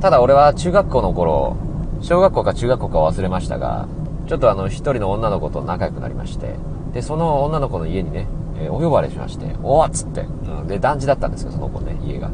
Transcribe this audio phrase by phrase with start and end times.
[0.00, 1.56] ただ俺は中学校の頃、
[2.00, 3.86] 小学校か中学校か忘れましたが、
[4.26, 6.54] ちょっとあの、一人の女の子と仲良くなりまして、
[6.94, 8.26] で、その女の子の家にね、
[8.58, 12.30] えー、お呼ばれしまして、おーっつって、うん、で、団地だったんですよ、その子ね、家が。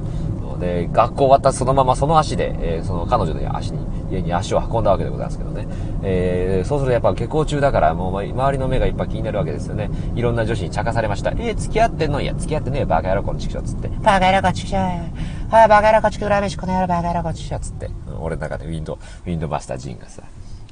[0.61, 3.79] で、学校終わったそのままその足で、えー、その彼女の足に、
[4.11, 5.67] 家に足を運んだわけでございますけどね。
[6.03, 9.91] えー、そうするとやっぱ下校中だから、もう周りの目がいっぱい気になるわけですよね。
[10.15, 11.33] いろんな女子に茶化されました。
[11.33, 12.21] えー、付き合ってんの？
[12.23, 13.89] いや、付き合ってねえバカ野郎このチキショつって。
[14.03, 15.11] バカ野郎こっち来ちゃえ。
[15.49, 17.89] はい、バカ野郎こっち来るらめしこの野郎バカ野郎こっちしよつって。
[18.19, 20.25] 俺の中でウィンドウ、ィンドバスタージンがさ、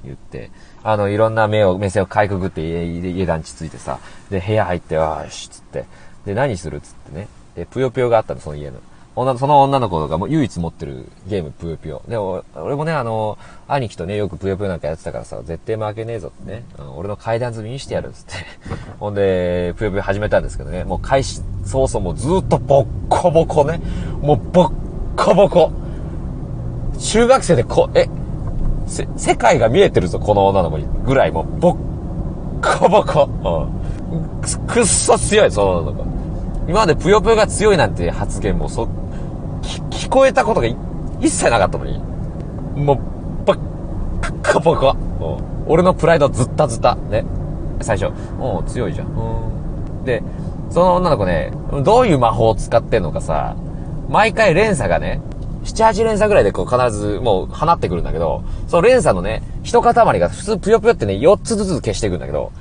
[0.04, 0.50] 言って、
[0.82, 4.00] あの、いろんな目を、目線をかいくぐって家、家団地ついてさ、
[4.30, 5.84] で、部屋入って、わーし、つって。
[6.26, 7.28] で、何するっつってね。
[7.54, 8.78] で、ぷよぷよがあったの、その家の。
[9.16, 12.02] 女、その女の子がもう唯一持ってるゲーム、ぷよぷよ。
[12.08, 18.34] で、俺もね、あの、兄貴とね、よくぷよぷよなんかやってたからさ、絶対負けねえぞってね、うん、俺の階段積みにしてやるっつって。
[18.98, 23.80] ほんで、ぷよぷよ始めたんですけどね、もう開始早々もうずっとボッコボコね。
[24.20, 24.72] もうボッ
[25.16, 25.70] コボコ。
[26.98, 28.08] 中学生でこ、え、
[28.86, 30.86] せ、世界が見えてるぞ、この女の子に。
[31.04, 31.76] ぐらいもう、ボッ
[32.78, 33.28] コボコ。
[33.44, 34.66] うん。
[34.66, 36.04] くっそ強い、その女の子。
[36.66, 38.88] 今までぷよぷよが強いなんて発言もそ、聞
[40.14, 41.98] こえたことが一切なかったのに、
[42.76, 43.58] もう、ばっ
[44.42, 44.96] かばか。
[45.66, 46.94] 俺のプライドずったずた。
[46.94, 47.24] ね。
[47.80, 50.04] 最初、お強いじゃん。
[50.04, 50.22] で、
[50.70, 53.56] その女の子ね、どういう魔法を使ってんのかさ、
[54.08, 55.20] 毎回連鎖がね、
[55.64, 62.52] 7、8連鎖ぐらいでこう必ずもう放ってくるんだけど、その連鎖のね、一塊が普通ぷよぷよってね、4つずつ消していくんだけど、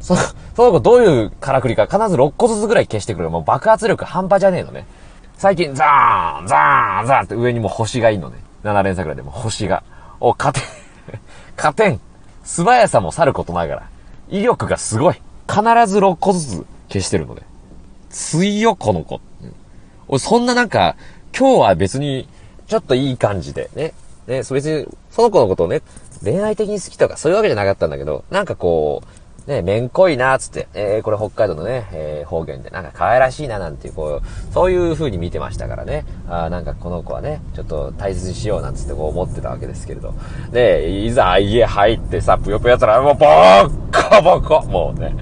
[0.00, 0.20] その、
[0.56, 3.28] その子どういうからくりか必ず6個ずつぐらい消してくる。
[3.28, 4.86] もう爆発力半端じゃねえのね。
[5.42, 8.38] 最近、ザーン、ザーン、ザーンって上にも星がいいのね。
[8.62, 9.82] 7連鎖ぐらいでも星が。
[10.20, 10.62] お、加点。
[11.58, 12.00] 加点。
[12.44, 13.82] 素早さもさることながら、
[14.28, 15.14] 威力がすごい。
[15.48, 17.42] 必ず6個ずつ消してるので。
[18.08, 19.20] 強この子。
[19.42, 19.54] うん、
[20.06, 20.94] 俺、そんななんか、
[21.36, 22.28] 今日は別に、
[22.68, 23.94] ちょっといい感じで、ね。
[24.28, 25.82] ね、そ別に、その子のことをね、
[26.22, 36.04] 恋愛的に好きとかそういうわけじゃなかったんだけど、なんかこう、ね、めんこいな、つって、えー、これ北海道のね、えー、方言で、なんか可愛らしいな、なんていう、こう、そういう風に見てましたからね。
[36.28, 40.14] あなんかこの子はね、ちょっと大切にしよう、なんつってこう思ってたわけですけれど。
[40.52, 45.14] で、いざ家入ってさ、ぷよぷよやったら、もう、ボッコボコもうね、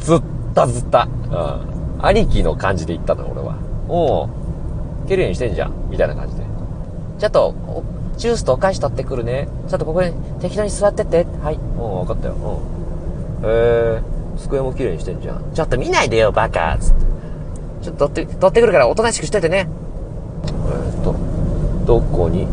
[0.00, 0.22] ずっ
[0.54, 1.08] たずった。
[1.30, 2.06] うん。
[2.06, 3.56] 兄貴の感じで言ったの、俺は。
[3.88, 4.28] おう、
[5.06, 6.42] 綺麗にしてんじゃん、みたいな感じで。
[7.18, 7.54] ちょっと、
[8.16, 9.48] ジュースとお菓子取ってくるね。
[9.68, 11.26] ちょっとここに適当に座ってって。
[11.42, 11.58] はい。
[11.58, 12.34] もう分かったよ。
[12.34, 12.83] うん。
[13.44, 14.02] へえ
[14.38, 15.52] 机も綺麗にしてんじゃん。
[15.54, 17.04] ちょっと見ないでよ、バカつって。
[17.82, 19.68] ちょっと取って、取ってくるからおとなしくしといてね。
[20.46, 21.14] えー、っと、
[21.86, 22.48] どこに、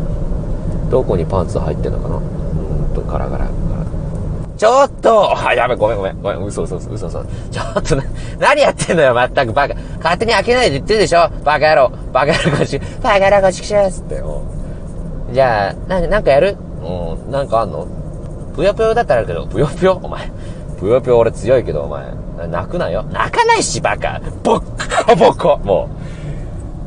[0.90, 2.16] どこにパンツ入ってんのかな？
[2.16, 3.52] うんと、ガラガラ、ガラ。
[4.56, 6.22] ちょっとあ、やべ、ごめんごめん。
[6.22, 7.24] ごめん、嘘嘘嘘嘘嘘。
[7.50, 8.04] ちょっとな、
[8.38, 9.74] 何やってんのよ、まったく、バカ。
[9.96, 11.90] 勝手に開けないで言ってるでしょバカ野郎。
[12.12, 14.22] バカ野郎こっち、バカ野郎こっち来ちゃうつって。
[15.32, 16.56] じゃあ、な、なんかやる？
[16.82, 17.88] うん、なんかあんの？
[18.54, 19.98] ぷよぷよだったらあるけど、ぷよぷよ？
[20.02, 20.30] お前。
[20.82, 22.12] ぷよぷよ俺強いけど、お前、
[22.48, 23.04] 泣くなよ。
[23.04, 24.20] 泣かないし、バカ。
[24.42, 25.58] ボッコボコ。
[25.58, 25.88] も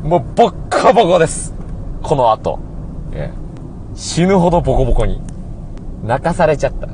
[0.04, 1.54] う、もうボッコボコです。
[2.02, 2.58] この後。
[3.14, 3.32] え
[3.94, 5.22] 死ぬほどボコボコに。
[6.04, 6.88] 泣かされちゃった。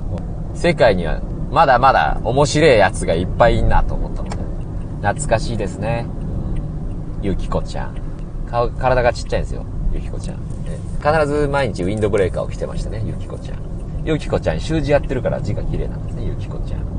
[0.54, 1.20] 世界には、
[1.50, 4.36] まだまだ面白いやつがいっぱいいんなと思ったので。
[5.02, 6.06] 懐かしいですね。
[7.20, 7.96] ゆきこちゃん。
[8.48, 9.66] 顔、体がちっちゃいんですよ。
[9.92, 10.36] ゆきこちゃん。
[11.02, 13.58] 必ず毎日ウィンドブレーカーを着てましたね、ゆきこちゃん。
[14.04, 16.91] ゆきこちゃん、習字やってるから字が綺麗なんですね、ゆきこちゃん。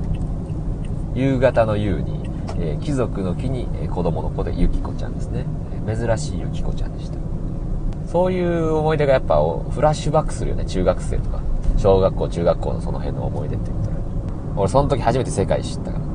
[1.15, 5.45] 夕方の夕に、えー、貴族の木に、えー、子供の子でゆきこちゃんですね、
[5.87, 7.17] えー、珍しいゆきこちゃんでした。
[8.07, 9.37] そういう思い出がやっぱ
[9.71, 10.65] フラッシュバックするよね。
[10.65, 11.41] 中学生とか。
[11.77, 13.95] 小学校中学校のその辺の思い出って言ったら。
[14.55, 16.05] 俺その時初めて世界知ったから。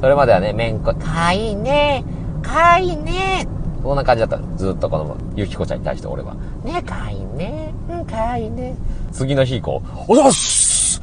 [0.00, 2.04] それまではねめんこかわいいね。
[2.42, 3.46] かわいいね。
[3.82, 4.56] そんな感じだった。
[4.56, 6.34] ずっとこのゆきこちゃんに対して俺は。
[6.64, 7.74] ねかわいいね。
[7.90, 8.74] うんかわいいね。
[9.12, 11.02] 次の日以降おざっす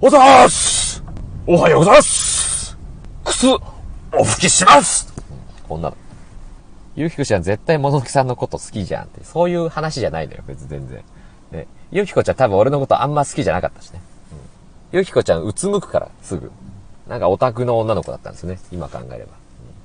[0.00, 1.04] おざーす。
[1.46, 2.17] おはようございます
[3.38, 3.60] 靴、お
[4.24, 5.14] 拭きします
[5.68, 5.96] こんなの。
[6.96, 9.22] ゆきこちゃん絶対もののきさんのこと好きじゃんって。
[9.22, 11.04] そういう話じゃないのよ、別に全然。
[11.52, 11.68] ね。
[11.92, 14.00] ゆきこちゃん多分俺のことあんま好きじゃなかったしね。
[14.92, 14.98] うん。
[14.98, 16.50] ゆきこちゃんうつむくから、すぐ。
[17.06, 18.58] なんかオタクの女の子だったんですね。
[18.72, 19.18] 今考えれば。
[19.18, 19.28] うん、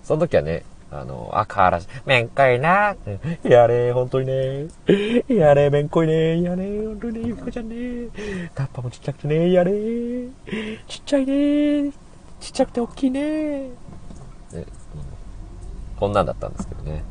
[0.04, 2.96] その時はね、あの、赤らし、めんこいな。
[3.44, 4.68] やれ、ほんとにね。
[5.28, 6.42] やれ、めんこいね。
[6.42, 8.08] やれ、ほんとにね、ゆきこちゃんね。
[8.56, 9.52] タッパもちっちゃくてね。
[9.52, 9.72] やれ。
[10.88, 12.03] ちっちゃいね。
[12.44, 13.70] ちっちゃくて大きいねね、
[14.52, 14.66] うん、
[15.98, 17.06] こんなんだったんですけどね。